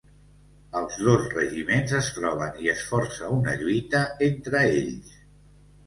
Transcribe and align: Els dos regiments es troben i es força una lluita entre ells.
Els 0.79 0.95
dos 1.07 1.25
regiments 1.35 1.93
es 2.01 2.09
troben 2.17 2.59
i 2.65 2.73
es 2.73 2.83
força 2.95 3.31
una 3.39 3.57
lluita 3.63 4.05
entre 4.33 4.69
ells. 4.85 5.19